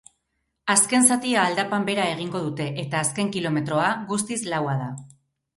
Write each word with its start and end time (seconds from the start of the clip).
Azken 0.73 1.03
zatia 1.15 1.43
aldapan 1.49 1.85
behera 1.89 2.07
egingo 2.13 2.41
dute 2.47 2.67
eta 2.85 3.05
azken 3.05 3.29
kilometroa 3.37 3.93
guztiz 4.15 4.41
laua 4.55 4.79
da. 4.85 4.91